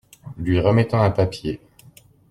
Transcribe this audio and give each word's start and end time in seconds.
Lui 0.39 0.59
remettant 0.59 0.99
un 1.03 1.11
papier. 1.11 1.61